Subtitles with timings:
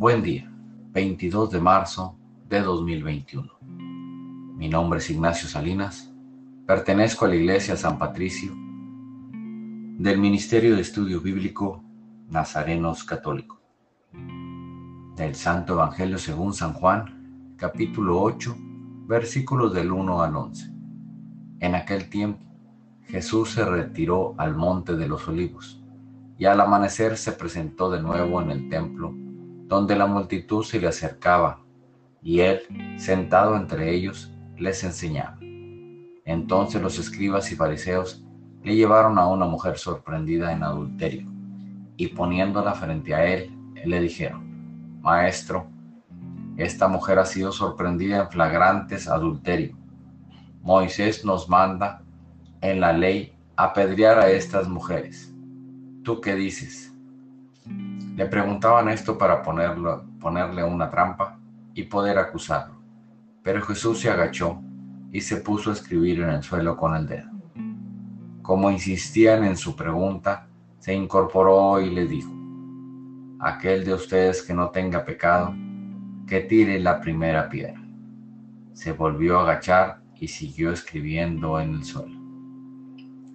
[0.00, 0.50] Buen día,
[0.92, 2.16] 22 de marzo
[2.48, 3.52] de 2021.
[4.56, 6.10] Mi nombre es Ignacio Salinas,
[6.66, 8.50] pertenezco a la Iglesia San Patricio
[9.98, 11.84] del Ministerio de Estudio Bíblico
[12.30, 13.58] Nazarenos Católicos.
[15.16, 18.56] Del Santo Evangelio según San Juan, capítulo 8,
[19.06, 20.72] versículos del 1 al 11.
[21.60, 22.42] En aquel tiempo,
[23.02, 25.84] Jesús se retiró al monte de los olivos
[26.38, 29.14] y al amanecer se presentó de nuevo en el templo,
[29.70, 31.62] donde la multitud se le acercaba,
[32.20, 32.62] y él,
[32.98, 35.38] sentado entre ellos, les enseñaba.
[36.24, 38.26] Entonces los escribas y fariseos
[38.64, 41.30] le llevaron a una mujer sorprendida en adulterio,
[41.96, 45.68] y poniéndola frente a él, le dijeron, Maestro,
[46.56, 49.78] esta mujer ha sido sorprendida en flagrantes adulterio.
[50.62, 52.02] Moisés nos manda
[52.60, 55.32] en la ley apedrear a estas mujeres.
[56.02, 56.89] ¿Tú qué dices?
[58.20, 61.38] Le preguntaban esto para ponerle una trampa
[61.72, 62.74] y poder acusarlo.
[63.42, 64.60] Pero Jesús se agachó
[65.10, 67.30] y se puso a escribir en el suelo con el dedo.
[68.42, 72.30] Como insistían en su pregunta, se incorporó y le dijo,
[73.40, 75.54] aquel de ustedes que no tenga pecado,
[76.26, 77.80] que tire la primera piedra.
[78.74, 82.20] Se volvió a agachar y siguió escribiendo en el suelo.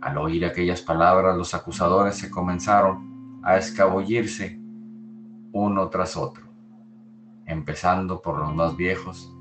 [0.00, 4.60] Al oír aquellas palabras, los acusadores se comenzaron a escabullirse
[5.52, 6.44] uno tras otro,
[7.46, 9.32] empezando por los más viejos,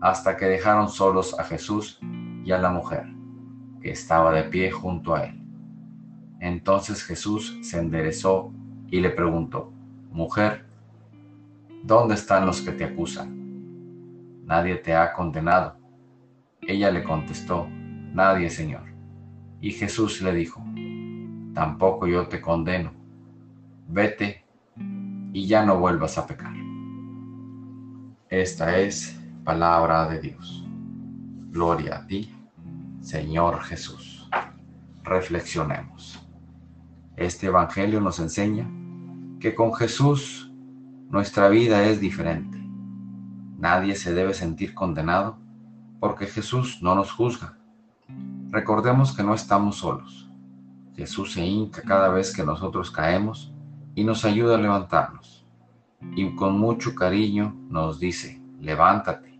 [0.00, 1.98] hasta que dejaron solos a Jesús
[2.44, 3.06] y a la mujer,
[3.80, 5.40] que estaba de pie junto a él.
[6.40, 8.52] Entonces Jesús se enderezó
[8.88, 9.72] y le preguntó,
[10.10, 10.64] Mujer,
[11.84, 14.44] ¿dónde están los que te acusan?
[14.44, 15.76] Nadie te ha condenado.
[16.62, 18.82] Ella le contestó, Nadie, Señor.
[19.60, 20.64] Y Jesús le dijo,
[21.54, 22.92] tampoco yo te condeno,
[23.86, 24.44] vete
[25.32, 26.54] y ya no vuelvas a pecar.
[28.28, 30.64] Esta es palabra de Dios.
[31.50, 32.34] Gloria a ti,
[33.00, 34.28] Señor Jesús.
[35.02, 36.26] Reflexionemos.
[37.16, 38.70] Este Evangelio nos enseña
[39.40, 40.52] que con Jesús
[41.08, 42.58] nuestra vida es diferente.
[43.58, 45.38] Nadie se debe sentir condenado
[45.98, 47.60] porque Jesús no nos juzga
[48.50, 50.28] Recordemos que no estamos solos.
[50.96, 53.54] Jesús se hinca cada vez que nosotros caemos
[53.94, 55.46] y nos ayuda a levantarnos.
[56.16, 59.38] Y con mucho cariño nos dice, levántate.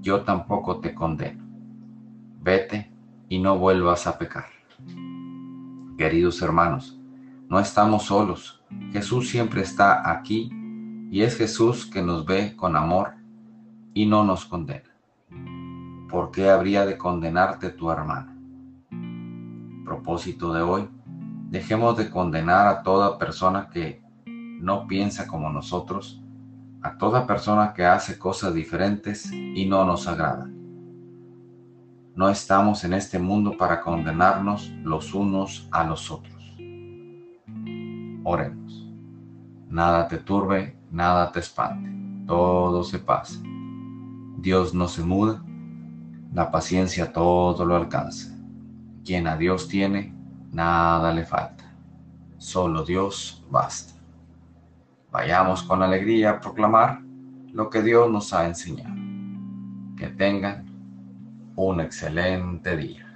[0.00, 1.44] Yo tampoco te condeno.
[2.40, 2.92] Vete
[3.28, 4.46] y no vuelvas a pecar.
[5.96, 6.98] Queridos hermanos,
[7.48, 8.62] no estamos solos.
[8.92, 10.50] Jesús siempre está aquí
[11.10, 13.14] y es Jesús que nos ve con amor
[13.94, 14.92] y no nos condena.
[16.12, 18.36] ¿por qué habría de condenarte tu hermana?
[19.82, 20.86] Propósito de hoy,
[21.52, 26.24] dejemos de condenar a toda persona que no piensa como nosotros,
[26.80, 30.56] a toda persona que hace cosas diferentes y no nos agradan.
[32.14, 36.56] No estamos en este mundo para condenarnos los unos a los otros.
[38.24, 38.88] Oremos.
[39.68, 41.90] Nada te turbe, nada te espante,
[42.26, 43.38] todo se pasa.
[44.38, 45.44] Dios no se muda
[46.32, 48.34] la paciencia todo lo alcanza.
[49.04, 50.14] Quien a Dios tiene,
[50.52, 51.64] nada le falta.
[52.38, 53.94] Solo Dios basta.
[55.10, 57.00] Vayamos con alegría a proclamar
[57.52, 58.94] lo que Dios nos ha enseñado.
[59.96, 60.64] Que tengan
[61.56, 63.11] un excelente día.